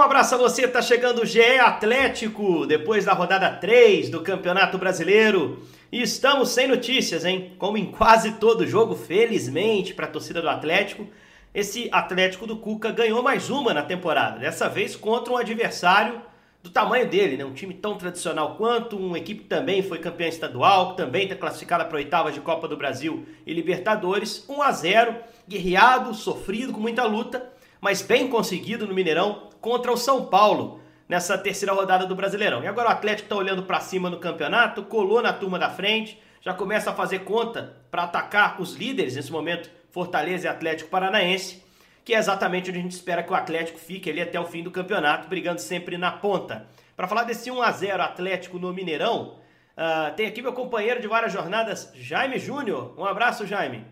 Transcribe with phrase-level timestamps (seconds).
[0.00, 4.78] Um abraço a você, tá chegando o GE Atlético, depois da rodada 3 do Campeonato
[4.78, 5.62] Brasileiro.
[5.92, 7.52] E estamos sem notícias, hein?
[7.58, 11.06] Como em quase todo jogo, felizmente, para a torcida do Atlético,
[11.52, 14.38] esse Atlético do Cuca ganhou mais uma na temporada.
[14.38, 16.22] Dessa vez contra um adversário
[16.62, 17.44] do tamanho dele, né?
[17.44, 21.98] Um time tão tradicional quanto, uma equipe também foi campeã estadual, também está classificada para
[21.98, 24.46] oitavas de Copa do Brasil e Libertadores.
[24.48, 29.96] 1 a 0 guerreado, sofrido, com muita luta, mas bem conseguido no Mineirão contra o
[29.96, 32.62] São Paulo nessa terceira rodada do Brasileirão.
[32.62, 36.20] E agora o Atlético está olhando para cima no campeonato, colou na turma da frente,
[36.40, 41.62] já começa a fazer conta para atacar os líderes nesse momento, Fortaleza e Atlético Paranaense,
[42.04, 44.62] que é exatamente onde a gente espera que o Atlético fique ali até o fim
[44.62, 46.66] do campeonato, brigando sempre na ponta.
[46.96, 49.38] Para falar desse 1 a 0 Atlético no Mineirão,
[49.76, 52.94] uh, tem aqui meu companheiro de várias jornadas, Jaime Júnior.
[52.96, 53.84] Um abraço, Jaime.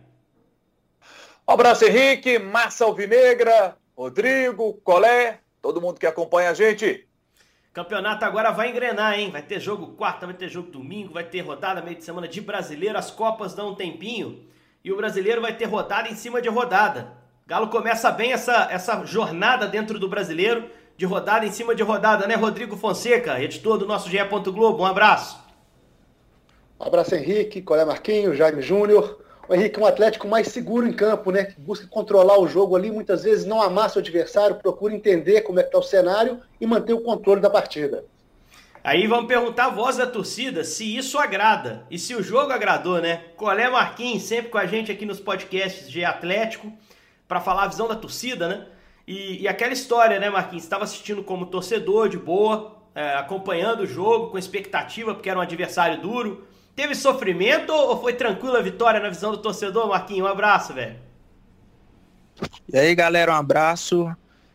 [1.49, 7.07] Um abraço, Henrique, Massa Alvinegra, Rodrigo, Colé, todo mundo que acompanha a gente.
[7.73, 9.31] Campeonato agora vai engrenar, hein?
[9.31, 12.41] Vai ter jogo quarta, vai ter jogo domingo, vai ter rodada meio de semana de
[12.41, 12.99] brasileiro.
[12.99, 14.45] As Copas dão um tempinho
[14.83, 17.13] e o brasileiro vai ter rodada em cima de rodada.
[17.47, 22.27] Galo começa bem essa, essa jornada dentro do brasileiro, de rodada em cima de rodada,
[22.27, 24.19] né, Rodrigo Fonseca, editor do nosso GE.
[24.25, 24.83] Globo.
[24.83, 25.39] Um abraço.
[26.81, 29.18] Um abraço, Henrique, Colé Marquinhos, Jaime Júnior
[29.49, 31.55] o Henrique é um Atlético mais seguro em campo, né?
[31.57, 35.63] Busca controlar o jogo ali, muitas vezes não amassa o adversário, procura entender como é
[35.63, 38.05] que está o cenário e manter o controle da partida.
[38.85, 43.01] Aí vamos perguntar a voz da torcida se isso agrada e se o jogo agradou,
[43.01, 43.25] né?
[43.37, 46.71] Colé Marquinhos, sempre com a gente aqui nos podcasts de Atlético,
[47.27, 48.67] para falar a visão da torcida, né?
[49.07, 50.65] E, e aquela história, né, Marquinhos?
[50.65, 55.43] Estava assistindo como torcedor, de boa, é, acompanhando o jogo, com expectativa, porque era um
[55.43, 56.47] adversário duro.
[56.79, 60.29] Teve sofrimento ou foi tranquila a vitória na visão do torcedor, Marquinhos?
[60.29, 60.97] Um abraço, velho.
[62.73, 64.09] E aí, galera, um abraço.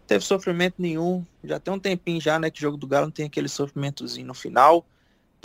[0.08, 1.26] Teve sofrimento nenhum.
[1.44, 4.26] Já tem um tempinho já, né, que o jogo do Galo não tem aquele sofrimentozinho
[4.26, 4.86] no final.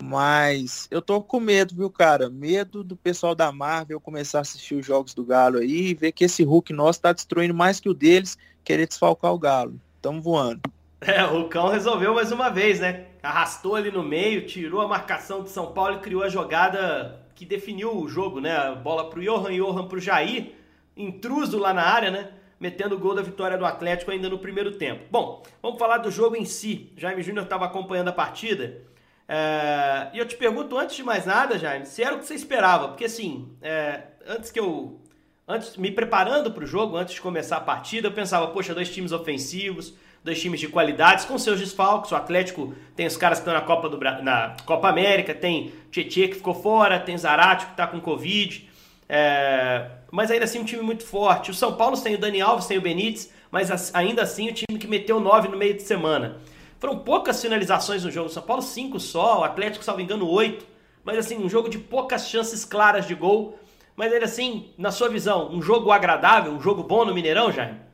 [0.01, 2.31] Mas eu tô com medo, viu, cara?
[2.31, 6.13] Medo do pessoal da Marvel começar a assistir os jogos do Galo aí e ver
[6.13, 9.81] que esse Hulk nosso tá destruindo mais que o deles, querer desfalcar o Galo.
[10.01, 10.61] Tamo voando.
[11.01, 13.07] É, o Cão resolveu mais uma vez, né?
[13.23, 17.45] Arrastou ali no meio, tirou a marcação de São Paulo e criou a jogada que
[17.45, 18.75] definiu o jogo, né?
[18.83, 20.55] Bola pro Johan, Johan pro Jair,
[20.97, 22.31] intruso lá na área, né?
[22.59, 25.05] Metendo o gol da vitória do Atlético ainda no primeiro tempo.
[25.09, 26.93] Bom, vamos falar do jogo em si.
[26.97, 28.83] Jaime Júnior estava acompanhando a partida.
[29.29, 30.09] É...
[30.13, 32.89] E eu te pergunto, antes de mais nada, Jaime, se era o que você esperava.
[32.89, 34.03] Porque assim, é...
[34.27, 35.01] antes que eu.
[35.47, 38.93] Antes, me preparando para o jogo, antes de começar a partida, eu pensava, poxa, dois
[38.93, 42.13] times ofensivos, dois times de qualidades, com seus desfalques.
[42.13, 46.29] O Atlético tem os caras que estão na Copa, do, na Copa América, tem Tietchan
[46.29, 48.69] que ficou fora, tem Zarate que está com Covid.
[49.09, 51.51] É, mas ainda assim um time muito forte.
[51.51, 54.79] O São Paulo tem o Dani Alves, tem o Benítez, mas ainda assim o time
[54.79, 56.39] que meteu 9 no meio de semana.
[56.79, 58.29] Foram poucas finalizações no jogo.
[58.29, 60.65] São Paulo 5 só, o Atlético, salvo engano, 8.
[61.05, 63.59] Mas assim, um jogo de poucas chances claras de gol.
[63.97, 67.88] Mas ainda assim, na sua visão, um jogo agradável, um jogo bom no Mineirão, Jaime?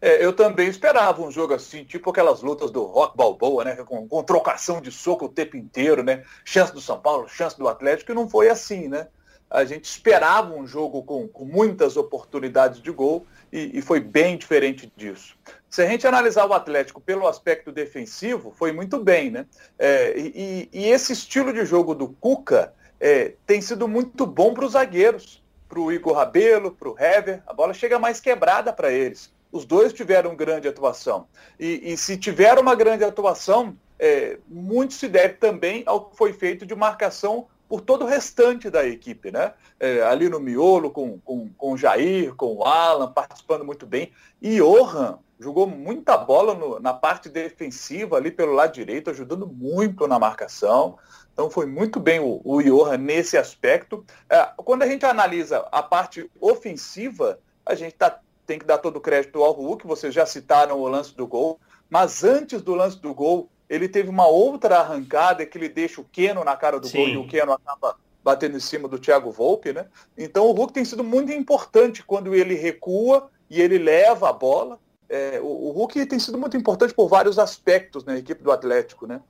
[0.00, 3.76] É, eu também esperava um jogo assim, tipo aquelas lutas do Rock Balboa, né?
[3.76, 6.24] Com, com, trocação de soco o tempo inteiro, né?
[6.44, 9.08] Chance do São Paulo, chance do Atlético, e não foi assim, né?
[9.50, 14.38] A gente esperava um jogo com, com muitas oportunidades de gol e, e, foi bem
[14.38, 15.36] diferente disso.
[15.68, 19.44] Se a gente analisar o Atlético pelo aspecto defensivo, foi muito bem, né?
[19.76, 24.64] É, e, e, esse estilo de jogo do Cuca é, tem sido muito bom para
[24.64, 28.92] os zagueiros, para o Igor Rabelo, para o Hever, a bola chega mais quebrada para
[28.92, 29.32] eles.
[29.52, 31.26] Os dois tiveram grande atuação.
[31.58, 36.32] E, e se tiveram uma grande atuação, é, muito se deve também ao que foi
[36.32, 39.52] feito de marcação por todo o restante da equipe, né?
[39.78, 44.10] É, ali no miolo, com, com, com o Jair, com o Alan, participando muito bem.
[44.42, 50.08] E Johan jogou muita bola no, na parte defensiva, ali pelo lado direito, ajudando muito
[50.08, 50.98] na marcação.
[51.32, 54.04] Então foi muito bem o, o Johan nesse aspecto.
[54.28, 58.96] É, quando a gente analisa a parte ofensiva, a gente está tem que dar todo
[58.96, 62.98] o crédito ao Hulk, vocês já citaram o lance do gol, mas antes do lance
[62.98, 66.88] do gol, ele teve uma outra arrancada que ele deixa o Keno na cara do
[66.88, 66.98] Sim.
[66.98, 69.86] gol e o Keno acaba batendo em cima do Thiago Volpe, né?
[70.18, 74.80] Então o Hulk tem sido muito importante quando ele recua e ele leva a bola.
[75.08, 79.06] É, o, o, Hulk tem sido muito importante por vários aspectos na equipe do Atlético,
[79.06, 79.20] né?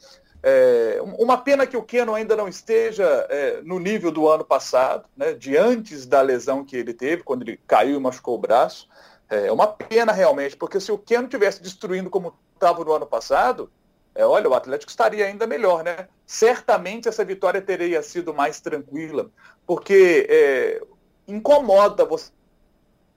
[0.42, 5.04] É, uma pena que o Keno ainda não esteja é, no nível do ano passado,
[5.14, 8.88] né, de antes da lesão que ele teve, quando ele caiu e machucou o braço.
[9.30, 13.70] É uma pena realmente, porque se o Keno tivesse destruindo como estava no ano passado,
[14.12, 16.08] é, olha, o Atlético estaria ainda melhor, né?
[16.26, 19.30] Certamente essa vitória teria sido mais tranquila,
[19.64, 20.82] porque é,
[21.28, 22.32] incomoda você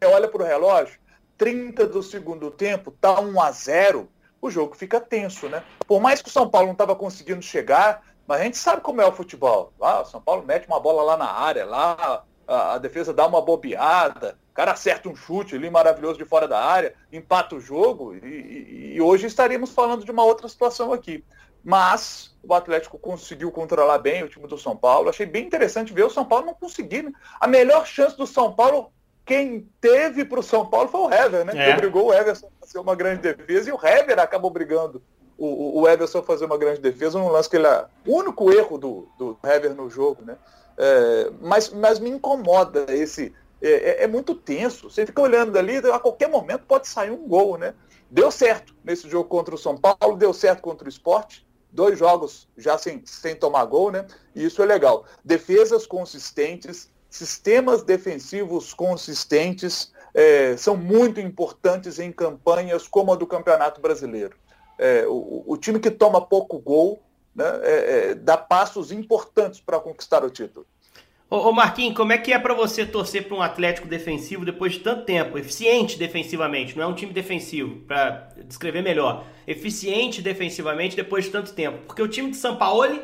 [0.05, 0.99] olha para o relógio,
[1.35, 4.09] 30 do segundo tempo, tá 1 a 0
[4.39, 5.63] o jogo fica tenso, né?
[5.87, 9.01] Por mais que o São Paulo não estava conseguindo chegar, mas a gente sabe como
[9.01, 9.71] é o futebol.
[9.81, 13.25] Ah, o São Paulo mete uma bola lá na área, lá a, a defesa dá
[13.25, 17.59] uma bobeada, o cara acerta um chute ali maravilhoso de fora da área, empata o
[17.59, 21.23] jogo, e, e, e hoje estaríamos falando de uma outra situação aqui.
[21.63, 25.09] Mas o Atlético conseguiu controlar bem o time do São Paulo.
[25.09, 27.03] Achei bem interessante ver o São Paulo não conseguir.
[27.03, 27.11] Né?
[27.39, 28.91] A melhor chance do São Paulo,
[29.25, 31.53] quem teve para o São Paulo foi o Hever, né?
[31.55, 31.65] É.
[31.67, 35.01] Que obrigou o Everson a fazer uma grande defesa e o Hever acabou brigando
[35.37, 38.77] o, o Everson fazer uma grande defesa num lance que ele é o único erro
[38.77, 40.37] do, do Hever no jogo, né?
[40.77, 43.33] É, mas, mas me incomoda esse.
[43.61, 44.89] É, é, é, muito tenso.
[44.89, 47.73] Você fica olhando ali, a qualquer momento pode sair um gol, né?
[48.09, 52.47] Deu certo nesse jogo contra o São Paulo, deu certo contra o esporte dois jogos
[52.55, 54.05] já sem, sem tomar gol, né?
[54.35, 55.05] E isso é legal.
[55.25, 63.81] Defesas consistentes, sistemas defensivos consistentes é, são muito importantes em campanhas como a do Campeonato
[63.81, 64.37] Brasileiro.
[64.77, 67.01] É, o, o, time que toma pouco gol
[67.35, 70.65] né, é, é dá passos importantes para conquistar o título.
[71.29, 74.73] Ô, ô Marquinhos, como é que é para você torcer para um Atlético defensivo depois
[74.73, 75.37] de tanto tempo?
[75.37, 79.25] Eficiente defensivamente, não é um time defensivo, para descrever melhor.
[79.47, 81.79] Eficiente defensivamente depois de tanto tempo.
[81.87, 82.99] Porque o time de São Paulo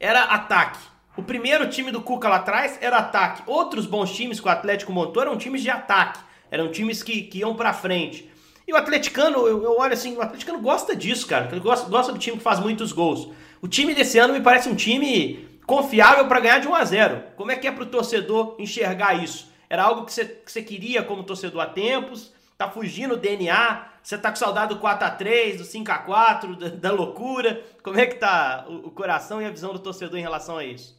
[0.00, 0.78] era ataque.
[1.16, 3.42] O primeiro time do Cuca lá atrás era ataque.
[3.46, 6.20] Outros bons times que o Atlético montou eram times de ataque.
[6.50, 8.30] Eram times que, que iam para frente.
[8.66, 11.48] E o atleticano, eu, eu, olho assim, o atleticano gosta disso, cara.
[11.50, 13.30] Ele gosta, gosta do time que faz muitos gols.
[13.60, 17.22] O time desse ano me parece um time confiável para ganhar de 1 a 0.
[17.36, 19.52] Como é que é para o torcedor enxergar isso?
[19.68, 22.32] Era algo que você, que queria como torcedor há tempos?
[22.56, 23.86] Tá fugindo do DNA?
[24.02, 27.62] Você tá com saudade do 4 a 3 do 5 a 4 da, da loucura?
[27.82, 30.64] Como é que tá o, o, coração e a visão do torcedor em relação a
[30.64, 30.94] isso?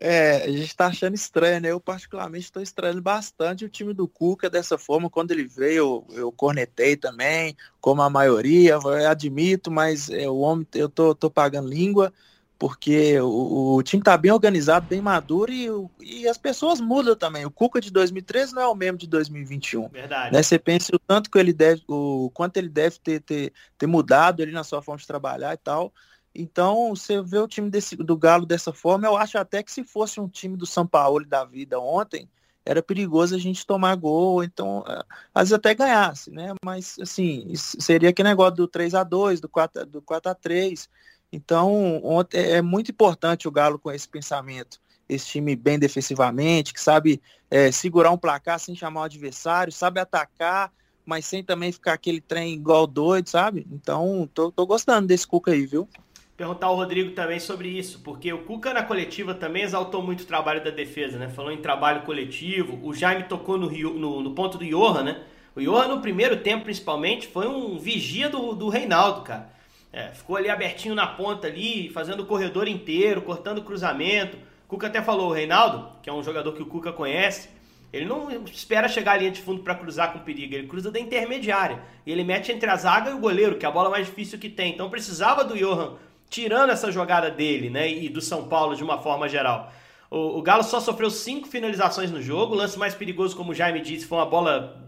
[0.00, 1.70] É, a gente tá achando estranho, né?
[1.70, 5.10] Eu particularmente estou estranhando bastante o time do Cuca dessa forma.
[5.10, 10.38] Quando ele veio, eu, eu cornetei também, como a maioria, eu admito, mas é, o
[10.38, 12.12] homem, eu tô, tô pagando língua
[12.62, 15.66] porque o, o time está bem organizado, bem maduro e,
[16.00, 17.44] e, as pessoas mudam também.
[17.44, 19.88] O Cuca de 2013 não é o mesmo de 2021.
[19.88, 20.32] Verdade.
[20.32, 20.40] Né?
[20.40, 24.44] Você pensa o tanto que ele deve, o quanto ele deve ter, ter, ter mudado
[24.44, 25.92] ali na sua forma de trabalhar e tal.
[26.34, 29.84] Então, você vê o time desse, do Galo dessa forma, eu acho até que se
[29.84, 32.28] fosse um time do São Paulo da vida ontem,
[32.64, 35.02] era perigoso a gente tomar gol, então, é,
[35.34, 36.54] às vezes até ganhasse, né?
[36.64, 40.88] Mas, assim, seria aquele negócio do 3 a 2 do 4, do 4 a 3
[41.32, 44.78] então, ontem, é, é muito importante o Galo com esse pensamento.
[45.08, 47.20] Esse time bem defensivamente, que sabe
[47.50, 50.70] é, segurar um placar sem chamar o adversário, sabe atacar,
[51.06, 53.66] mas sem também ficar aquele trem igual doido, sabe?
[53.72, 55.88] Então, tô, tô gostando desse Cuca aí, viu?
[56.42, 60.26] Perguntar ao Rodrigo também sobre isso, porque o Cuca na coletiva também exaltou muito o
[60.26, 61.28] trabalho da defesa, né?
[61.28, 62.80] Falou em trabalho coletivo.
[62.82, 65.22] O Jaime tocou no, Rio, no, no ponto do Johan, né?
[65.54, 69.52] O Johan, no primeiro tempo, principalmente, foi um vigia do, do Reinaldo, cara.
[69.92, 74.36] É, ficou ali abertinho na ponta ali, fazendo o corredor inteiro, cortando cruzamento.
[74.66, 77.50] O Cuca até falou, o Reinaldo, que é um jogador que o Cuca conhece,
[77.92, 80.98] ele não espera chegar à linha de fundo para cruzar com perigo, ele cruza da
[80.98, 81.78] intermediária.
[82.04, 84.40] E ele mete entre a zaga e o goleiro, que é a bola mais difícil
[84.40, 84.72] que tem.
[84.72, 85.94] Então precisava do Johan
[86.32, 89.70] tirando essa jogada dele, né, e do São Paulo de uma forma geral.
[90.10, 92.54] O, o Galo só sofreu cinco finalizações no jogo.
[92.54, 94.82] O lance mais perigoso, como o Jaime disse, foi uma bola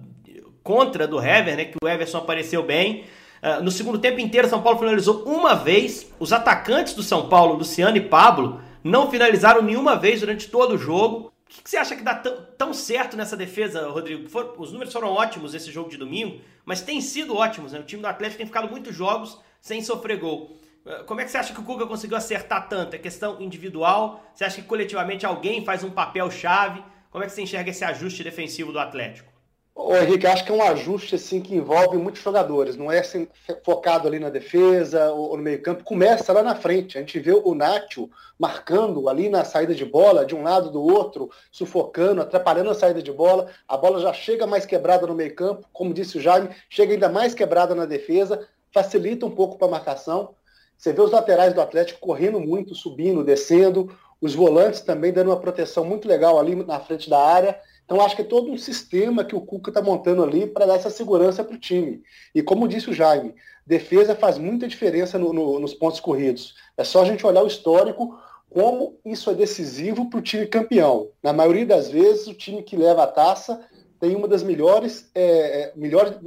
[0.62, 3.04] contra do Hever, né, que o Everson apareceu bem.
[3.42, 6.10] Uh, no segundo tempo inteiro, São Paulo finalizou uma vez.
[6.18, 10.78] Os atacantes do São Paulo, Luciano e Pablo, não finalizaram nenhuma vez durante todo o
[10.78, 11.30] jogo.
[11.46, 14.30] O que, que você acha que dá tão certo nessa defesa, Rodrigo?
[14.30, 17.72] For, os números foram ótimos nesse jogo de domingo, mas têm sido ótimos.
[17.72, 17.80] Né?
[17.80, 20.58] O time do Atlético tem ficado muitos jogos sem sofrer gol.
[20.84, 22.94] Uh, como é que você acha que o Cuca conseguiu acertar tanto?
[22.94, 24.22] É questão individual?
[24.34, 26.82] Você acha que coletivamente alguém faz um papel chave?
[27.10, 29.32] Como é que você enxerga esse ajuste defensivo do Atlético?
[29.76, 33.26] Ô, Henrique, acho que é um ajuste assim que envolve muitos jogadores, não é assim,
[33.64, 36.96] focado ali na defesa ou no meio-campo, começa lá na frente.
[36.96, 40.80] A gente vê o Nacho marcando ali na saída de bola, de um lado do
[40.80, 43.48] outro, sufocando, atrapalhando a saída de bola.
[43.66, 47.34] A bola já chega mais quebrada no meio-campo, como disse o Jaime, chega ainda mais
[47.34, 50.36] quebrada na defesa, facilita um pouco para a marcação.
[50.76, 53.90] Você vê os laterais do Atlético correndo muito, subindo, descendo,
[54.20, 57.58] os volantes também dando uma proteção muito legal ali na frente da área.
[57.84, 60.76] Então, acho que é todo um sistema que o Cuca está montando ali para dar
[60.76, 62.02] essa segurança para o time.
[62.34, 63.34] E como disse o Jaime,
[63.66, 66.54] defesa faz muita diferença no, no, nos pontos corridos.
[66.76, 71.10] É só a gente olhar o histórico, como isso é decisivo para o time campeão.
[71.22, 73.60] Na maioria das vezes, o time que leva a taça
[74.00, 75.72] tem uma das melhores, é, é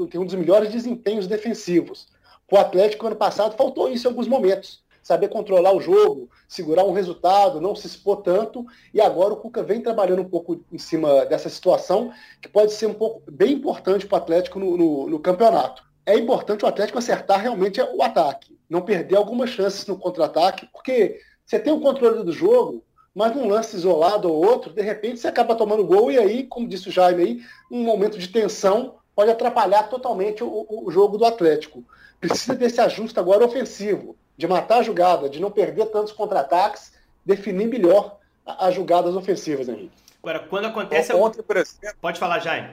[0.10, 2.08] tem um dos melhores desempenhos defensivos.
[2.50, 4.86] O Atlético, ano passado, faltou isso em alguns momentos.
[5.04, 8.66] saber controlar o jogo, segurar um resultado, não se expor tanto.
[8.94, 12.12] E agora o Cuca vem trabalhando um pouco em cima dessa situação,
[12.42, 15.84] que pode ser um pouco bem importante para o Atlético no, no, no campeonato.
[16.06, 21.20] É importante o Atlético acertar realmente o ataque, não perder algumas chances no contra-ataque, porque
[21.46, 22.84] você tem o controle do jogo,
[23.16, 26.68] mas num lance isolado ou outro, de repente você acaba tomando gol e aí, como
[26.68, 31.26] disse o Jaime aí, um momento de tensão pode atrapalhar totalmente o, o jogo do
[31.26, 31.84] Atlético.
[32.22, 36.94] Precisa desse ajuste agora ofensivo, de matar a jogada, de não perder tantos contra-ataques,
[37.26, 39.92] definir melhor as jogadas ofensivas, Henrique.
[40.22, 41.12] Agora, quando acontece.
[41.14, 42.70] Ontem, por exemplo, Pode falar, Jaime.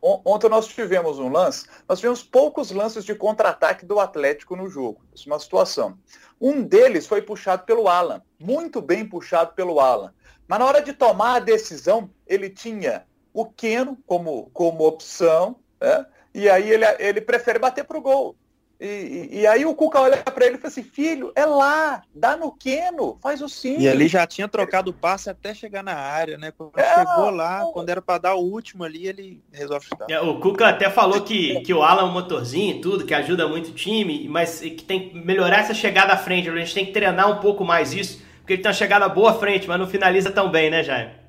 [0.00, 5.02] Ontem nós tivemos um lance, nós tivemos poucos lances de contra-ataque do Atlético no jogo.
[5.14, 5.98] Isso é uma situação.
[6.40, 10.14] Um deles foi puxado pelo Alan, muito bem puxado pelo Alan.
[10.48, 16.06] Mas na hora de tomar a decisão, ele tinha o Keno como, como opção, né?
[16.34, 18.36] e aí ele, ele prefere bater para o gol.
[18.84, 22.36] E, e, aí o Cuca olha para ele e fala assim, filho, é lá, dá
[22.36, 23.78] no Queno, faz o sim.
[23.78, 26.50] E ali já tinha trocado o passe até chegar na área, né?
[26.50, 30.10] Quando é, chegou lá, quando era para dar o último ali, ele resolve chutar.
[30.10, 33.14] É, o Cuca até falou que, que o Alan é um motorzinho e tudo, que
[33.14, 36.50] ajuda muito o time, mas que tem que melhorar essa chegada à frente.
[36.50, 39.30] A gente tem que treinar um pouco mais isso, porque ele tem uma chegada boa
[39.30, 41.21] à frente, mas não finaliza tão bem, né, Jaime?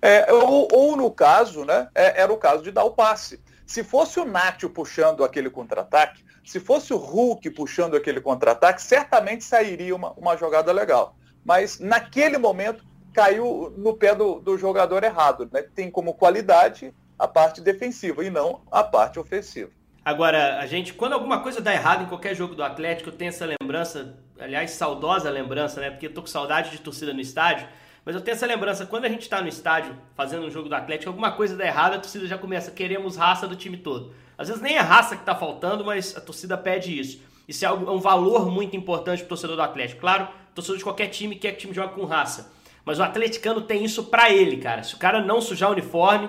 [0.00, 3.42] É, ou, ou, no caso, né, é, era o caso de dar o passe.
[3.66, 9.44] Se fosse o Nátio puxando aquele contra-ataque, se fosse o Hulk puxando aquele contra-ataque, certamente
[9.44, 11.16] sairia uma, uma jogada legal.
[11.44, 15.48] Mas naquele momento caiu no pé do, do jogador errado.
[15.50, 15.62] Né?
[15.62, 19.70] Tem como qualidade a parte defensiva e não a parte ofensiva.
[20.04, 23.30] Agora, a gente, quando alguma coisa dá errado em qualquer jogo do Atlético, eu tenho
[23.30, 25.90] essa lembrança, aliás, saudosa lembrança, né?
[25.90, 27.66] Porque eu tô com saudade de torcida no estádio.
[28.04, 30.74] Mas eu tenho essa lembrança, quando a gente está no estádio fazendo um jogo do
[30.74, 34.12] Atlético, alguma coisa dá errado, a torcida já começa, queremos raça do time todo.
[34.36, 37.22] Às vezes nem é raça que está faltando, mas a torcida pede isso.
[37.48, 40.00] Isso é, algo, é um valor muito importante para o torcedor do Atlético.
[40.00, 42.52] Claro, torcedor de qualquer time quer que o time jogue com raça.
[42.84, 44.82] Mas o atleticano tem isso para ele, cara.
[44.82, 46.28] Se o cara não sujar o uniforme,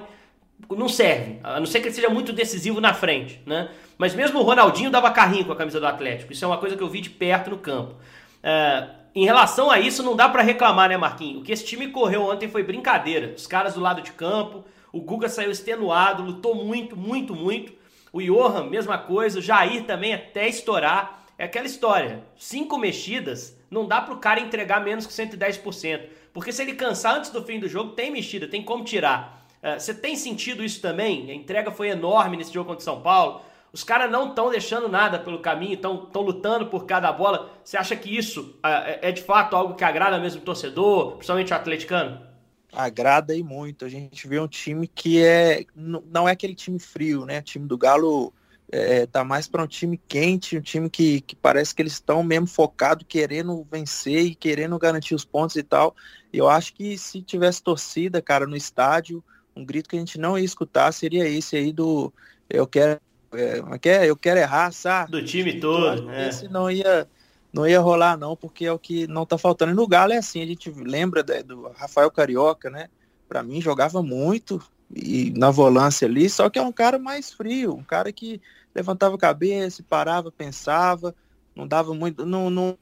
[0.69, 1.39] não serve.
[1.43, 3.69] A não ser que ele seja muito decisivo na frente, né?
[3.97, 6.31] Mas mesmo o Ronaldinho dava carrinho com a camisa do Atlético.
[6.31, 7.95] Isso é uma coisa que eu vi de perto no campo.
[8.41, 11.41] É, em relação a isso, não dá para reclamar, né, Marquinhos?
[11.41, 13.33] O que esse time correu ontem foi brincadeira.
[13.33, 17.71] Os caras do lado de campo, o Guga saiu extenuado, lutou muito, muito, muito.
[18.11, 19.39] O Johan, mesma coisa.
[19.39, 21.23] O Jair também até estourar.
[21.37, 22.23] É aquela história.
[22.37, 26.07] Cinco mexidas, não dá pro cara entregar menos que 110%.
[26.33, 29.45] Porque se ele cansar antes do fim do jogo, tem mexida, tem como tirar.
[29.61, 31.31] É, você tem sentido isso também?
[31.31, 33.41] A entrega foi enorme nesse jogo contra o São Paulo.
[33.75, 37.51] Os caras não estão deixando nada pelo caminho, estão lutando por cada bola.
[37.61, 41.51] Você acha que isso é, é, de fato algo que agrada mesmo o torcedor, principalmente
[41.51, 42.25] o atleticano?
[42.71, 43.83] Agrada e muito.
[43.83, 47.39] A gente vê um time que é não é aquele time frio, né?
[47.39, 48.31] O time do Galo
[48.71, 52.23] é, tá mais para um time quente, um time que, que parece que eles estão
[52.23, 55.93] mesmo focados, querendo vencer e querendo garantir os pontos e tal.
[56.31, 59.21] Eu acho que se tivesse torcida, cara, no estádio,
[59.53, 62.13] um grito que a gente não ia escutar seria esse aí do
[62.49, 63.01] eu quero
[63.35, 65.11] é, eu quero errar, sabe?
[65.11, 66.09] Do time todo.
[66.11, 66.29] É.
[66.29, 67.07] Esse não ia,
[67.51, 69.71] não ia rolar, não, porque é o que não tá faltando.
[69.71, 72.87] E no Galo é assim, a gente lembra do Rafael Carioca, né?
[73.27, 74.61] Para mim jogava muito
[74.93, 78.39] e na volância ali, só que é um cara mais frio, um cara que
[78.73, 81.15] levantava a cabeça, parava, pensava,
[81.55, 82.77] não dava muito, não, não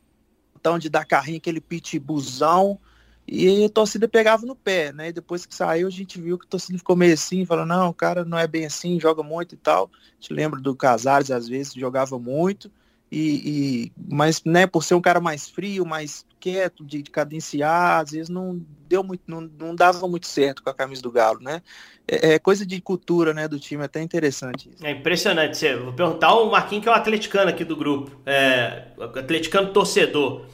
[0.61, 2.79] tão de dar carrinho, aquele pitbuzão.
[3.27, 5.09] E a torcida pegava no pé, né?
[5.09, 7.89] E depois que saiu, a gente viu que a torcida ficou meio assim, falando, não,
[7.89, 9.89] o cara não é bem assim, joga muito e tal.
[9.93, 12.69] A gente lembra do Casares, às vezes, jogava muito.
[13.15, 18.01] E, e, mas né, por ser um cara mais frio, mais quieto, de, de cadenciar,
[18.01, 21.39] às vezes não deu muito, não, não dava muito certo com a camisa do Galo,
[21.39, 21.61] né?
[22.07, 24.69] É, é coisa de cultura, né, do time, é até interessante.
[24.73, 24.85] Isso.
[24.85, 25.73] É impressionante.
[25.75, 30.45] Vou perguntar o Marquinhos, que é o atleticano aqui do grupo, é, atleticano torcedor.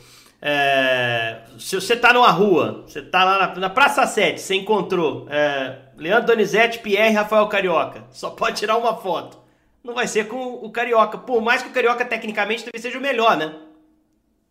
[0.41, 5.27] É, se você tá numa rua, você tá lá na, na Praça 7, você encontrou
[5.29, 8.05] é, Leandro Donizete, Pierre e Rafael Carioca.
[8.11, 9.37] Só pode tirar uma foto.
[9.83, 11.17] Não vai ser com o Carioca.
[11.17, 13.53] Por mais que o Carioca tecnicamente talvez seja o melhor, né?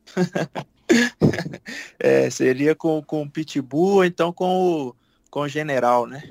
[1.99, 4.97] é, seria com, com o Pitbull ou então com o,
[5.30, 6.23] com o General, né?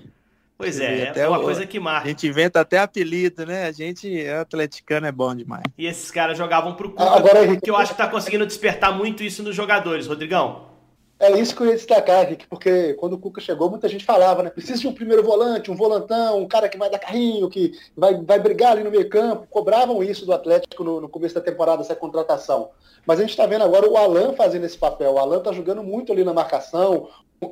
[0.57, 2.05] Pois é, é uma o, coisa que marca.
[2.05, 3.67] A gente inventa até apelido, né?
[3.67, 5.63] A gente, atleticano, é bom demais.
[5.77, 9.23] E esses caras jogavam pro Cuca, Agora, que eu acho que tá conseguindo despertar muito
[9.23, 10.76] isso nos jogadores, Rodrigão.
[11.19, 14.43] É isso que eu ia destacar, Rick, porque quando o Cuca chegou, muita gente falava,
[14.43, 14.51] né?
[14.51, 18.21] Precisa de um primeiro volante, um volantão, um cara que vai dar carrinho, que vai,
[18.23, 19.47] vai brigar ali no meio campo.
[19.49, 22.69] Cobravam isso do Atlético no, no começo da temporada, essa contratação.
[23.03, 25.13] Mas a gente está vendo agora o Alan fazendo esse papel.
[25.13, 27.07] O Alan está jogando muito ali na marcação,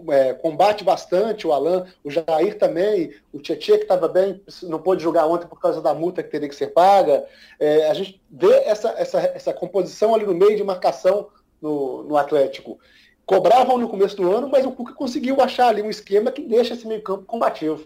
[0.09, 5.01] é, combate bastante o Alan, o Jair também, o Tietchan que estava bem, não pôde
[5.01, 7.25] jogar ontem por causa da multa que teria que ser paga.
[7.59, 11.29] É, a gente vê essa, essa, essa composição ali no meio de marcação
[11.59, 12.77] no, no Atlético
[13.25, 16.73] cobravam no começo do ano, mas o Cuca conseguiu achar ali um esquema que deixa
[16.73, 17.83] esse meio campo combativo.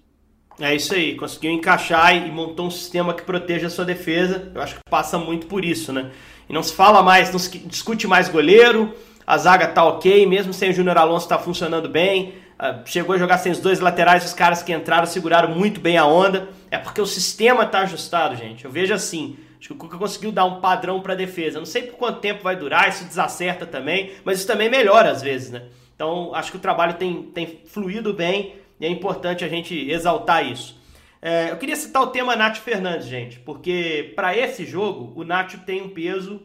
[0.60, 4.52] É isso aí, conseguiu encaixar e montou um sistema que proteja a sua defesa.
[4.54, 6.12] Eu acho que passa muito por isso, né?
[6.50, 8.94] E não se fala mais, não se discute mais goleiro,
[9.26, 12.34] a zaga tá ok, mesmo sem o Júnior Alonso tá funcionando bem.
[12.58, 15.98] Ah, chegou a jogar sem os dois laterais, os caras que entraram seguraram muito bem
[15.98, 16.50] a onda.
[16.70, 18.66] É porque o sistema tá ajustado, gente.
[18.66, 21.60] Eu vejo assim, Acho que o Cuca conseguiu dar um padrão para a defesa.
[21.60, 25.22] Não sei por quanto tempo vai durar, isso desacerta também, mas isso também melhora às
[25.22, 25.68] vezes, né?
[25.94, 30.46] Então, acho que o trabalho tem, tem fluído bem e é importante a gente exaltar
[30.46, 30.80] isso.
[31.22, 35.56] É, eu queria citar o tema Nath Fernandes, gente, porque para esse jogo o Nath
[35.66, 36.42] tem um peso,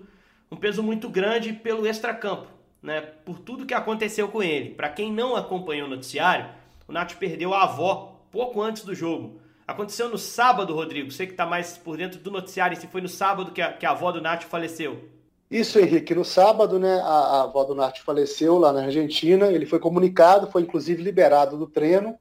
[0.51, 2.49] um peso muito grande pelo extracampo,
[2.83, 3.01] né?
[3.01, 4.71] Por tudo que aconteceu com ele.
[4.71, 6.47] Para quem não acompanhou o noticiário,
[6.89, 9.41] o Nath perdeu a avó pouco antes do jogo.
[9.67, 11.11] Aconteceu no sábado, Rodrigo.
[11.11, 13.87] Você que está mais por dentro do noticiário, se foi no sábado que a, que
[13.87, 15.09] a avó do Nath faleceu.
[15.51, 16.15] Isso, Henrique.
[16.15, 19.47] No sábado, né, a, a avó do Nath faleceu lá na Argentina.
[19.47, 22.19] Ele foi comunicado, foi inclusive liberado do treino.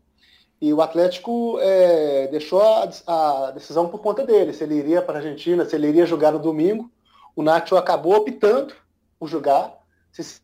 [0.62, 5.16] E o Atlético é, deixou a, a, decisão por conta dele, se ele iria para
[5.16, 6.90] a Argentina, se ele iria jogar no domingo.
[7.36, 8.74] O Nacho acabou optando
[9.20, 9.78] por jogar.
[10.10, 10.40] Se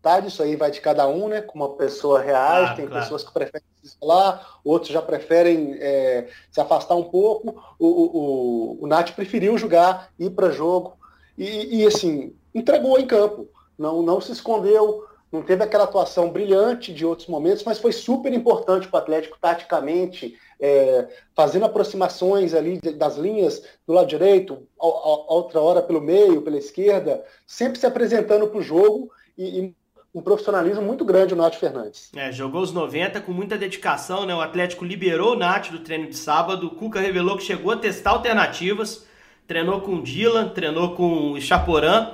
[0.00, 1.40] tarde, isso aí vai de cada um, né?
[1.40, 3.02] Como a pessoa reage, ah, tem claro.
[3.02, 7.62] pessoas que preferem se isolar, outros já preferem é, se afastar um pouco.
[7.78, 10.98] O, o, o, o Nath preferiu jogar, ir para jogo
[11.36, 13.48] e, e, assim, entregou em campo.
[13.78, 18.32] Não, não se escondeu, não teve aquela atuação brilhante de outros momentos, mas foi super
[18.32, 24.84] importante para o Atlético taticamente, é, fazendo aproximações ali das linhas do lado direito, a,
[24.84, 29.76] a, outra hora pelo meio, pela esquerda, sempre se apresentando para o jogo e, e
[30.14, 32.10] um profissionalismo muito grande o Nath Fernandes.
[32.16, 34.34] É, jogou os 90 com muita dedicação, né?
[34.34, 36.66] O Atlético liberou o Nath do treino de sábado.
[36.66, 39.06] O Cuca revelou que chegou a testar alternativas.
[39.46, 42.10] Treinou com o Dylan, treinou com o Chaporã.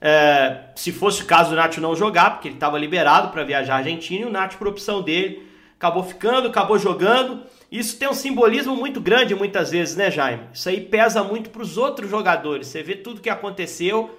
[0.00, 3.74] É, se fosse o caso do Nath não jogar, porque ele estava liberado para viajar
[3.74, 5.42] à Argentina, e o Nath, por opção dele,
[5.76, 7.42] acabou ficando, acabou jogando.
[7.72, 10.44] Isso tem um simbolismo muito grande muitas vezes, né, Jaime?
[10.52, 12.66] Isso aí pesa muito para os outros jogadores.
[12.68, 14.18] Você vê tudo que aconteceu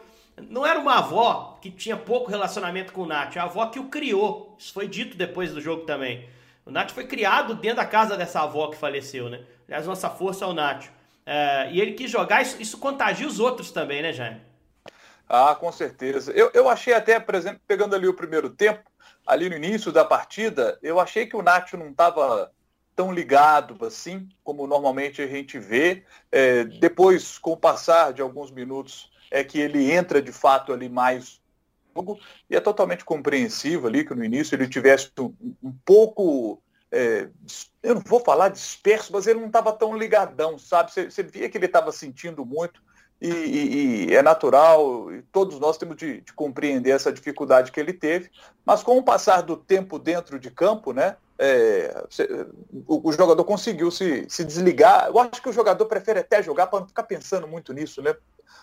[0.50, 3.80] não era uma avó que tinha pouco relacionamento com o Nath, é a avó que
[3.80, 4.56] o criou.
[4.58, 6.30] Isso foi dito depois do jogo também.
[6.66, 9.42] O Nath foi criado dentro da casa dessa avó que faleceu, né?
[9.68, 10.86] Aliás, nossa força é o Nath.
[11.26, 14.42] É, e ele quis jogar, isso, isso contagia os outros também, né, Jaime?
[15.28, 16.32] Ah, com certeza.
[16.32, 18.90] Eu, eu achei até, por exemplo, pegando ali o primeiro tempo,
[19.26, 22.52] ali no início da partida, eu achei que o Nath não estava
[22.96, 26.04] tão ligado assim, como normalmente a gente vê.
[26.32, 30.90] É, depois, com o passar de alguns minutos, é que ele entra de fato ali
[30.90, 31.40] mais
[32.50, 36.62] e é totalmente compreensível ali que no início ele tivesse um, um pouco,
[36.92, 37.30] é,
[37.84, 40.92] eu não vou falar disperso, mas ele não estava tão ligadão, sabe?
[40.92, 42.82] Você, você via que ele estava sentindo muito
[43.22, 47.80] e, e, e, é natural, e todos nós temos de, de, compreender essa dificuldade que
[47.80, 48.32] ele teve,
[48.66, 51.18] mas com o passar do tempo dentro de campo, né?
[51.42, 52.04] É,
[52.86, 55.08] o, o, jogador conseguiu se, se desligar.
[55.08, 58.14] Eu acho que o jogador prefere até jogar para não ficar pensando muito nisso, né?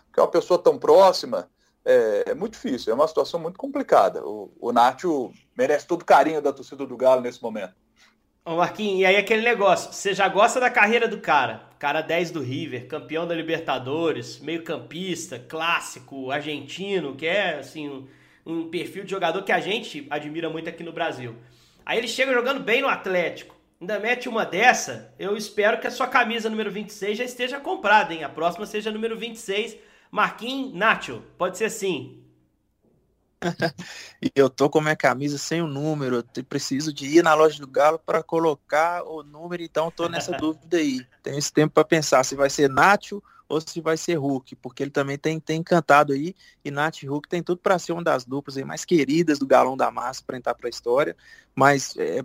[0.07, 1.49] Porque é uma pessoa tão próxima
[1.87, 4.23] é, é, muito difícil, é uma situação muito complicada.
[4.27, 7.75] O, o Nacho merece todo o carinho da torcida do Galo nesse momento.
[8.45, 12.31] Ô Marquinhos, e aí aquele negócio, você já gosta da carreira do cara, cara 10
[12.31, 18.07] do River, campeão da Libertadores, meio campista, clássico, argentino, que é assim um,
[18.45, 21.35] um perfil de jogador que a gente admira muito aqui no Brasil.
[21.87, 25.91] Aí ele chega jogando bem no Atlético, ainda mete uma dessa, eu espero que a
[25.91, 28.25] sua camisa número 26 já esteja comprada, hein?
[28.25, 29.77] A próxima seja número 26
[30.11, 32.25] Marquinhos Nacho, pode ser sim.
[34.35, 37.69] eu tô com minha camisa sem o número, eu preciso de ir na loja do
[37.69, 41.07] Galo para colocar o número, então tô nessa dúvida aí.
[41.23, 44.83] Tenho esse tempo para pensar se vai ser Nacho ou se vai ser Hulk, porque
[44.83, 48.03] ele também tem, tem encantado aí, e Nath e Hulk tem tudo para ser uma
[48.03, 51.17] das duplas aí mais queridas do Galão da Massa para entrar para a história,
[51.55, 52.23] mas é,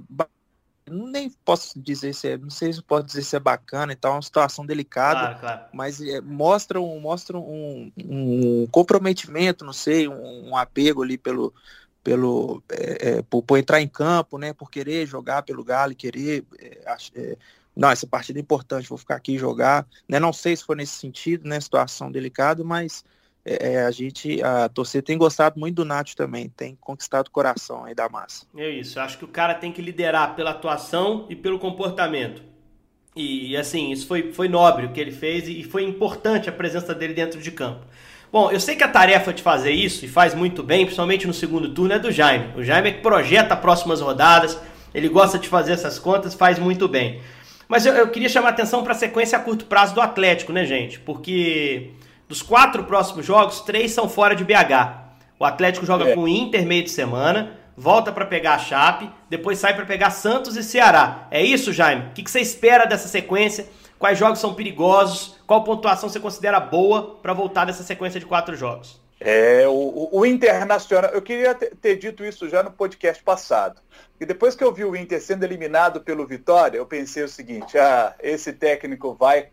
[0.90, 4.14] nem posso dizer se é, não sei se posso dizer se é bacana e tal,
[4.14, 5.66] é uma situação delicada, claro, claro.
[5.74, 11.54] mas é, mostra, um, mostra um, um, comprometimento, não sei, um, um apego ali pelo,
[12.04, 15.96] pelo é, é, por, por, entrar em campo, né, por querer jogar pelo Galo e
[15.96, 17.38] querer, é, é,
[17.76, 20.94] não, essa partida é importante, vou ficar aqui jogar, né, não sei se foi nesse
[20.94, 23.04] sentido, né, situação delicada, mas
[23.46, 27.32] é, é, a gente, a torcida tem gostado muito do Nath também, tem conquistado o
[27.32, 28.46] coração aí da massa.
[28.56, 32.44] É isso, acho que o cara tem que liderar pela atuação e pelo comportamento.
[33.16, 36.96] E assim, isso foi, foi nobre o que ele fez e foi importante a presença
[36.96, 37.86] dele dentro de campo.
[38.32, 41.34] Bom, eu sei que a tarefa de fazer isso, e faz muito bem, principalmente no
[41.34, 42.54] segundo turno, é do Jaime.
[42.56, 44.58] O Jaime é que projeta próximas rodadas,
[44.94, 47.22] ele gosta de fazer essas contas, faz muito bem.
[47.72, 50.52] Mas eu, eu queria chamar a atenção para a sequência a curto prazo do Atlético,
[50.52, 51.00] né, gente?
[51.00, 51.92] Porque
[52.28, 54.90] dos quatro próximos jogos, três são fora de BH.
[55.40, 56.14] O Atlético joga é.
[56.14, 60.10] com o Inter meio de semana, volta para pegar a Chape, depois sai para pegar
[60.10, 61.30] Santos e Ceará.
[61.32, 62.08] É isso, Jaime?
[62.08, 63.70] O que, que você espera dessa sequência?
[63.98, 65.38] Quais jogos são perigosos?
[65.48, 69.01] Qual pontuação você considera boa para voltar dessa sequência de quatro jogos?
[69.24, 73.80] É, o, o Internacional, eu queria ter, ter, dito isso já no podcast passado.
[74.20, 77.78] E depois que eu vi o Inter sendo eliminado pelo Vitória, eu pensei o seguinte:
[77.78, 79.50] ah, esse técnico vai.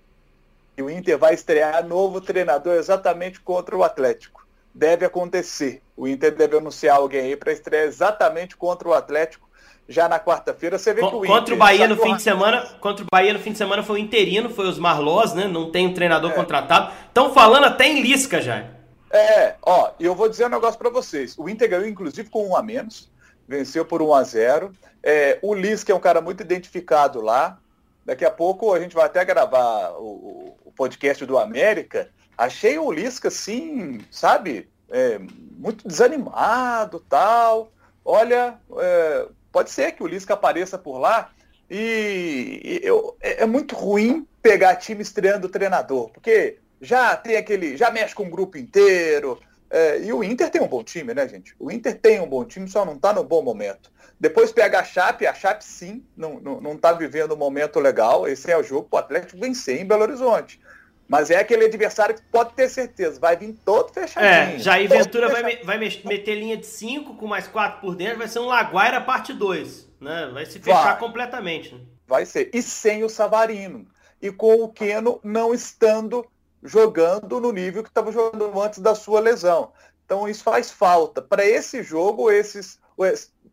[0.75, 4.47] E o Inter vai estrear novo treinador exatamente contra o Atlético.
[4.73, 5.83] Deve acontecer.
[5.95, 9.47] O Inter deve anunciar alguém aí para estrear exatamente contra o Atlético
[9.87, 10.79] já na quarta-feira.
[10.79, 11.29] Você vê que o Inter.
[11.29, 12.63] Contra o Bahia no fim de semana.
[12.81, 15.47] Contra o Bahia no fim de semana foi o interino, foi os Marlós, né?
[15.47, 16.35] Não tem um treinador é.
[16.35, 16.91] contratado.
[17.07, 18.78] Estão falando até em Lisca já.
[19.11, 21.37] É, ó, e eu vou dizer um negócio para vocês.
[21.39, 23.11] O Inter ganhou, inclusive, com um a menos.
[23.47, 27.59] Venceu por 1 a 0 é, O Lisca é um cara muito identificado lá.
[28.05, 32.11] Daqui a pouco a gente vai até gravar o, o podcast do América.
[32.37, 37.71] Achei o Lisca, assim, sabe, é, muito desanimado tal.
[38.05, 41.31] Olha, é, Pode ser que o Lisca apareça por lá
[41.71, 47.91] e eu, é, é muito ruim pegar time estreando treinador, porque já tem aquele, já
[47.91, 49.39] mexe com o grupo inteiro.
[49.71, 51.55] É, e o Inter tem um bom time, né, gente?
[51.59, 53.91] O Inter tem um bom time, só não está no bom momento.
[54.19, 58.27] Depois pega a Chape, a Chape sim, não, não, não tá vivendo um momento legal.
[58.27, 60.61] Esse é o jogo para o Atlético vencer em Belo Horizonte.
[61.07, 64.57] Mas é aquele adversário que pode ter certeza, vai vir todo fechadinho.
[64.57, 68.29] É, Jair Ventura vai, vai meter linha de 5 com mais 4 por dentro, vai
[68.29, 70.31] ser um Laguaira parte 2, né?
[70.35, 70.99] Vai se fechar vai.
[70.99, 71.75] completamente.
[71.75, 71.81] Né?
[72.07, 72.51] Vai ser.
[72.53, 73.87] E sem o Savarino.
[74.21, 76.27] E com o Keno não estando
[76.63, 79.73] jogando no nível que estava jogando antes da sua lesão.
[80.05, 81.21] Então isso faz falta.
[81.21, 82.81] Para esse jogo, esses.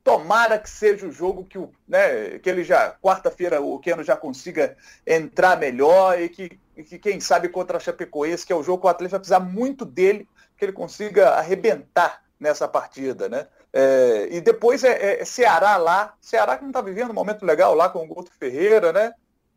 [0.03, 4.15] Tomara que seja o jogo que, o, né, que ele já, quarta-feira, o Keno já
[4.15, 8.63] consiga entrar melhor e que e que quem sabe contra a Chapecoense, que é o
[8.63, 13.47] jogo que o Atlético vai precisar muito dele, que ele consiga arrebentar nessa partida, né?
[13.71, 17.73] É, e depois é, é, Ceará lá, Ceará que não está vivendo um momento legal
[17.73, 19.13] lá com o Guto Ferreira, né?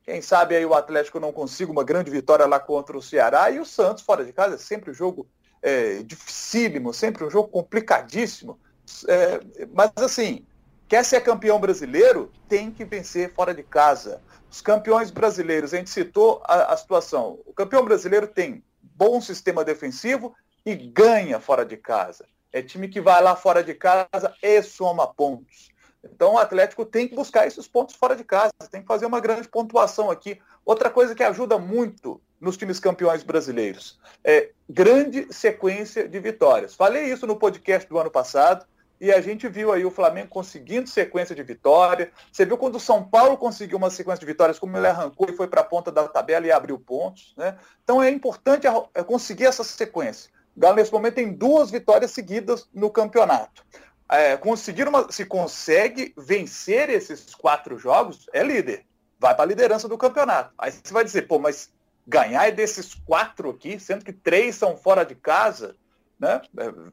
[0.09, 3.61] Quem sabe aí o Atlético não consiga uma grande vitória lá contra o Ceará e
[3.61, 5.29] o Santos fora de casa, é sempre um jogo
[5.61, 8.59] é, dificílimo, sempre um jogo complicadíssimo.
[9.07, 9.39] É,
[9.71, 10.47] mas assim,
[10.89, 14.23] quer ser campeão brasileiro, tem que vencer fora de casa.
[14.51, 17.39] Os campeões brasileiros, a gente citou a, a situação.
[17.45, 22.25] O campeão brasileiro tem bom sistema defensivo e ganha fora de casa.
[22.51, 25.69] É time que vai lá fora de casa e soma pontos.
[26.05, 29.21] Então o Atlético tem que buscar esses pontos fora de casa, tem que fazer uma
[29.21, 30.41] grande pontuação aqui.
[30.65, 36.75] Outra coisa que ajuda muito nos times campeões brasileiros é grande sequência de vitórias.
[36.75, 38.65] Falei isso no podcast do ano passado
[39.01, 42.11] e a gente viu aí o Flamengo conseguindo sequência de vitória.
[42.33, 45.37] Você viu quando o São Paulo conseguiu uma sequência de vitórias, como ele arrancou e
[45.37, 47.35] foi para a ponta da tabela e abriu pontos.
[47.37, 47.57] Né?
[47.83, 50.31] Então é importante é conseguir essa sequência.
[50.57, 53.65] O Galo, nesse momento, tem duas vitórias seguidas no campeonato.
[54.11, 58.87] É, conseguir uma, se consegue vencer esses quatro jogos, é líder.
[59.19, 60.53] Vai para a liderança do campeonato.
[60.57, 61.71] Aí você vai dizer, pô, mas
[62.07, 65.77] ganhar é desses quatro aqui, sendo que três são fora de casa,
[66.19, 66.41] né?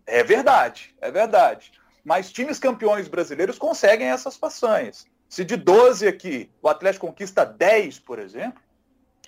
[0.06, 1.72] É, é verdade, é verdade
[2.06, 5.08] mas times campeões brasileiros conseguem essas façanhas.
[5.28, 8.62] Se de 12 aqui o Atlético conquista 10, por exemplo,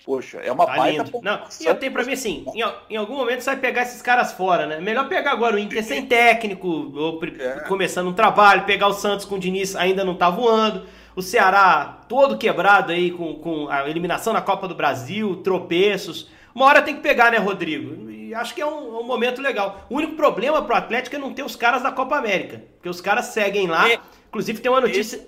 [0.04, 3.16] poxa, é uma tá baita Não, e eu tenho para mim assim, em, em, algum
[3.16, 4.80] momento você vai pegar esses caras fora, né?
[4.80, 7.60] Melhor pegar agora o Inter sem técnico, ou é.
[7.68, 12.00] começando um trabalho, pegar o Santos com o Diniz ainda não tá voando, o Ceará
[12.08, 16.30] todo quebrado aí com, com a eliminação na Copa do Brasil, tropeços.
[16.54, 18.10] Uma hora tem que pegar, né, Rodrigo?
[18.10, 19.86] E acho que é um, um momento legal.
[19.88, 22.62] O único problema pro Atlético é não ter os caras da Copa América.
[22.74, 23.90] Porque os caras seguem lá.
[23.90, 25.26] É, inclusive tem uma notícia.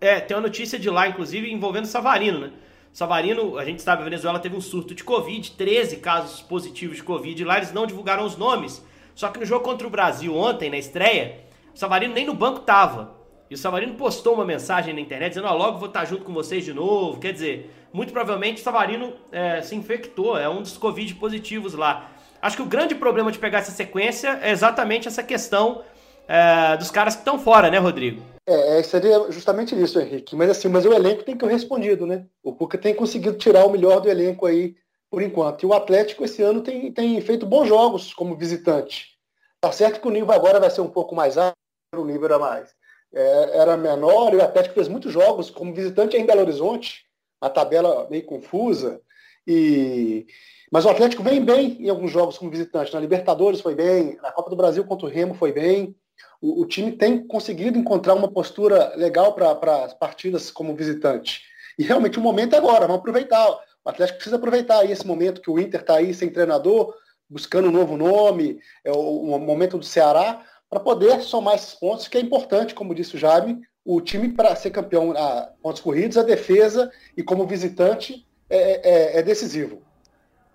[0.00, 2.52] É, tem uma notícia de lá, inclusive, envolvendo Savarino, né?
[2.98, 7.04] Savarino, a gente sabe, a Venezuela teve um surto de Covid, 13 casos positivos de
[7.04, 8.84] Covid lá, eles não divulgaram os nomes.
[9.14, 11.38] Só que no jogo contra o Brasil ontem, na estreia,
[11.72, 13.14] o Savarino nem no banco tava.
[13.48, 16.24] E o Savarino postou uma mensagem na internet dizendo: Ó, oh, logo vou estar junto
[16.24, 17.20] com vocês de novo.
[17.20, 22.10] Quer dizer, muito provavelmente o Savarino é, se infectou, é um dos Covid positivos lá.
[22.42, 25.82] Acho que o grande problema de pegar essa sequência é exatamente essa questão
[26.26, 28.37] é, dos caras que estão fora, né, Rodrigo?
[28.48, 30.34] É, é, seria justamente isso, Henrique.
[30.34, 32.26] Mas assim, mas o elenco tem que ter respondido, né?
[32.42, 34.74] O Cuca tem conseguido tirar o melhor do elenco aí
[35.10, 35.62] por enquanto.
[35.62, 39.18] E o Atlético esse ano tem, tem feito bons jogos como visitante.
[39.60, 41.56] Tá certo que o nível agora vai ser um pouco mais alto,
[41.94, 42.74] o nível era mais.
[43.12, 47.04] É, era menor, e o Atlético fez muitos jogos como visitante em Belo Horizonte,
[47.42, 49.02] a tabela meio confusa.
[49.46, 50.26] E...
[50.72, 52.94] Mas o Atlético vem bem em alguns jogos como visitante.
[52.94, 55.94] Na Libertadores foi bem, na Copa do Brasil contra o Remo foi bem.
[56.40, 61.42] O, o time tem conseguido encontrar uma postura legal para as partidas como visitante.
[61.78, 63.48] E realmente o momento é agora, vamos aproveitar.
[63.84, 66.94] O Atlético precisa aproveitar aí esse momento que o Inter está aí sem treinador,
[67.28, 72.08] buscando um novo nome, é o, o momento do Ceará, para poder somar esses pontos,
[72.08, 76.18] que é importante, como disse o Jaime, o time para ser campeão a pontos corridos,
[76.18, 79.82] a defesa e como visitante é, é, é decisivo.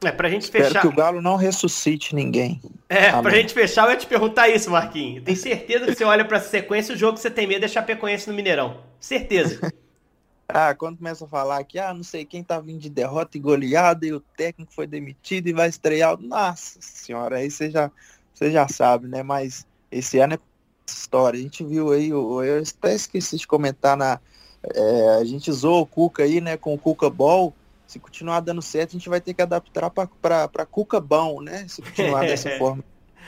[0.04, 0.82] É, pra gente Espero fechar.
[0.82, 2.62] que o Galo não ressuscite ninguém.
[2.90, 3.22] É, Amém.
[3.24, 5.24] pra gente fechar, eu ia te perguntar isso, Marquinhos.
[5.24, 8.28] Tem certeza que você olha pra sequência, o jogo que você tem medo é Chapecoense
[8.28, 8.82] no Mineirão.
[9.00, 9.72] Certeza.
[10.48, 13.42] ah, quando começa a falar que, ah, não sei quem tá vindo de derrota e
[13.42, 16.18] goleada e o técnico foi demitido e vai estrear.
[16.20, 17.90] Nossa senhora, aí você já,
[18.34, 19.24] você já sabe, né?
[19.24, 20.40] Mas esse ano é
[20.88, 21.40] história.
[21.40, 22.40] A gente viu aí, eu
[22.78, 24.20] até esqueci de comentar na.
[24.64, 27.54] É, a gente usou o Cuca aí, né, com o Cuca Ball
[27.94, 31.68] se continuar dando certo, a gente vai ter que adaptar para Cuca bom, né?
[31.68, 32.84] Se continuar dessa forma.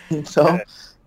[0.10, 0.60] Então,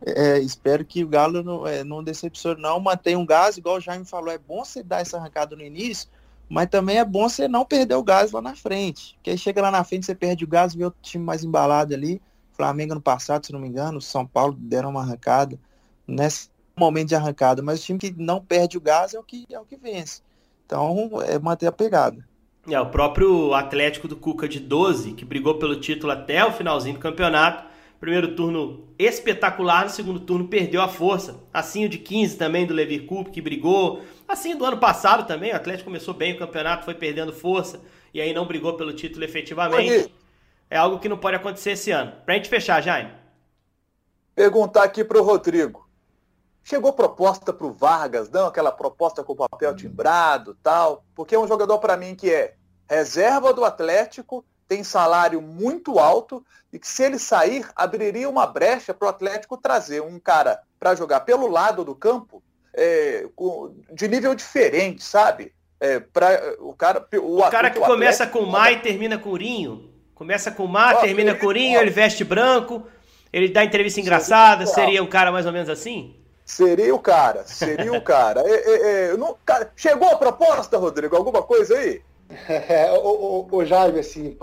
[0.07, 2.79] é, espero que o Galo não, é, não decepcione, não.
[2.79, 6.09] Mantenha um gás, igual o Jaime falou, é bom você dar essa arrancada no início,
[6.49, 9.14] mas também é bom você não perder o gás lá na frente.
[9.16, 11.94] Porque aí chega lá na frente, você perde o gás, vê outro time mais embalado
[11.94, 12.23] ali.
[12.53, 15.59] Flamengo no passado, se não me engano, São Paulo deram uma arrancada
[16.07, 19.47] nesse momento de arrancada, mas o time que não perde o gás é o que,
[19.51, 20.23] é o que vence.
[20.64, 22.25] Então, é manter a pegada.
[22.70, 26.96] É, o próprio Atlético do Cuca de 12, que brigou pelo título até o finalzinho
[26.96, 27.66] do campeonato.
[27.98, 31.42] Primeiro turno espetacular, no segundo turno perdeu a força.
[31.52, 34.02] Assim o de 15 também do Lever Cup, que brigou.
[34.28, 37.81] Assim do ano passado também, o Atlético começou bem o campeonato, foi perdendo força
[38.12, 40.12] e aí não brigou pelo título efetivamente.
[40.70, 42.12] É algo que não pode acontecer esse ano.
[42.24, 43.11] Pra gente fechar, Jaime.
[44.35, 45.88] Perguntar aqui pro Rodrigo.
[46.62, 51.78] Chegou proposta pro Vargas, não aquela proposta com papel timbrado tal, porque é um jogador
[51.78, 52.58] para mim que é
[52.88, 58.92] reserva do Atlético, tem salário muito alto e que se ele sair, abriria uma brecha
[58.92, 62.42] para o Atlético trazer um cara para jogar pelo lado do campo
[62.74, 63.27] é,
[63.92, 65.53] de nível diferente, sabe?
[65.81, 69.90] É, pra, o cara, o, o cara que começa com Má e termina com Urinho.
[70.14, 72.87] Começa com Má, termina com Urinho, ele veste branco,
[73.33, 76.16] ele dá entrevista engraçada, seria um cara mais ou menos assim?
[76.44, 78.42] Seria o cara, seria o cara.
[78.48, 79.70] É, é, é, não, cara.
[79.77, 81.14] Chegou a proposta, Rodrigo?
[81.14, 82.03] Alguma coisa aí?
[83.03, 84.37] O, o, o Jaime, assim,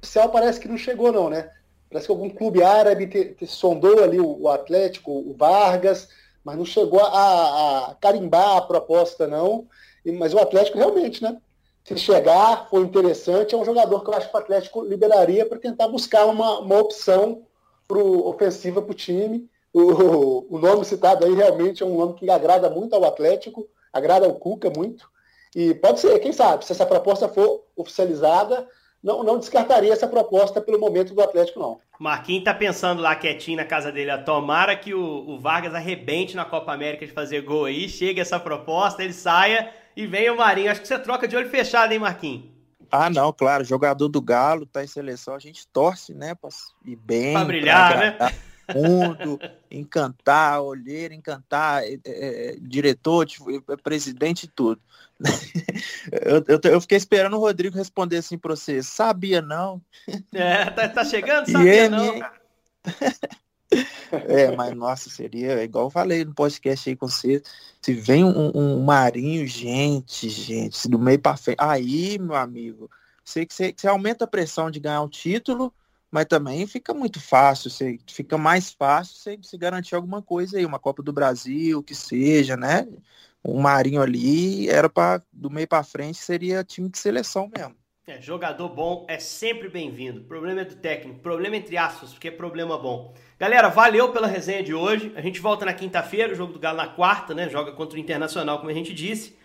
[0.00, 1.50] oficial parece que não chegou, não, né?
[1.88, 6.08] Parece que algum clube árabe te, te sondou ali o, o, Atlético, o Vargas,
[6.44, 9.66] mas não chegou a, a carimbar a proposta, não.
[10.04, 11.36] E, mas o Atlético realmente, né?
[11.84, 15.58] Se chegar, for interessante, é um jogador que eu acho que o Atlético liberaria para
[15.58, 17.42] tentar buscar uma, uma opção
[17.88, 19.48] pro, ofensiva para o time.
[19.72, 24.34] O nome citado aí realmente é um nome que agrada muito ao Atlético, agrada ao
[24.34, 25.10] Cuca muito.
[25.54, 28.68] E pode ser, quem sabe, se essa proposta for oficializada,
[29.02, 31.78] não, não descartaria essa proposta pelo momento do Atlético, não.
[31.98, 36.44] Marquinhos tá pensando lá quietinho na casa dele, tomara que o, o, Vargas arrebente na
[36.44, 40.70] Copa América de fazer gol aí, chega essa proposta, ele saia e venha o Marinho.
[40.70, 42.44] Acho que você troca de olho fechado, hein, Marquinhos?
[42.90, 46.50] Ah, não, claro, jogador do Galo, tá em seleção, a gente torce, né, pra
[46.84, 47.34] ir bem.
[47.34, 48.34] Pra brilhar, pra né?
[48.74, 49.38] Mundo,
[49.70, 53.46] encantar, olheiro, encantar, é, é, diretor, tipo,
[53.82, 54.80] presidente e tudo.
[56.12, 59.80] eu, eu, eu, fiquei esperando o Rodrigo responder assim para você, sabia não?
[60.32, 62.20] É, tá, tá chegando, sabia não,
[64.10, 67.40] É, mas nossa, seria igual eu falei no podcast aí com você.
[67.80, 71.58] Se vem um, um marinho, gente, gente, do meio para frente.
[71.60, 72.90] Aí, meu amigo,
[73.24, 75.72] sei que você, você aumenta a pressão de ganhar o título,
[76.10, 80.66] mas também fica muito fácil, você, fica mais fácil você se garantir alguma coisa aí,
[80.66, 82.86] uma Copa do Brasil, que seja, né?
[83.44, 87.76] Um Marinho ali, era para do meio para frente seria time de seleção mesmo.
[88.06, 90.22] É, jogador bom é sempre bem-vindo.
[90.22, 93.14] Problema é do técnico, problema entre aspas, porque é problema bom.
[93.38, 95.12] Galera, valeu pela resenha de hoje.
[95.14, 97.48] A gente volta na quinta-feira, o jogo do Galo na quarta, né?
[97.48, 99.38] Joga contra o Internacional, como a gente disse.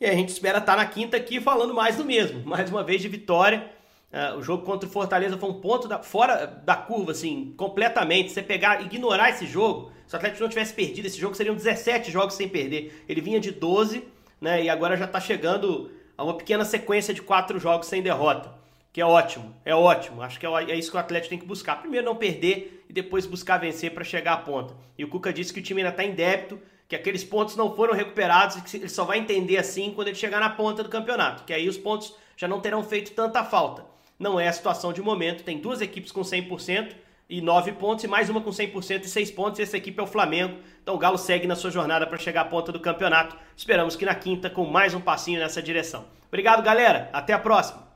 [0.00, 2.46] E a gente espera estar na quinta aqui falando mais do mesmo.
[2.46, 3.68] Mais uma vez de vitória
[4.12, 8.30] Uh, o jogo contra o Fortaleza foi um ponto da, fora da curva, assim, completamente.
[8.30, 12.10] Você pegar, ignorar esse jogo, se o Atlético não tivesse perdido esse jogo, seriam 17
[12.10, 13.04] jogos sem perder.
[13.08, 14.04] Ele vinha de 12,
[14.38, 14.62] né?
[14.62, 18.52] E agora já está chegando a uma pequena sequência de quatro jogos sem derrota.
[18.92, 20.20] Que é ótimo, é ótimo.
[20.20, 21.80] Acho que é, é isso que o Atlético tem que buscar.
[21.80, 24.74] Primeiro não perder e depois buscar vencer para chegar à ponta.
[24.98, 27.74] E o Cuca disse que o time ainda está em débito, que aqueles pontos não
[27.74, 30.90] foram recuperados e que ele só vai entender assim quando ele chegar na ponta do
[30.90, 31.44] campeonato.
[31.44, 33.91] Que aí os pontos já não terão feito tanta falta.
[34.22, 35.42] Não é a situação de momento.
[35.42, 36.94] Tem duas equipes com 100%
[37.28, 39.58] e 9 pontos e mais uma com 100% e 6 pontos.
[39.58, 40.58] Essa equipe é o Flamengo.
[40.82, 43.36] Então o Galo segue na sua jornada para chegar à ponta do campeonato.
[43.56, 46.04] Esperamos que na quinta com mais um passinho nessa direção.
[46.28, 47.10] Obrigado, galera.
[47.12, 47.91] Até a próxima.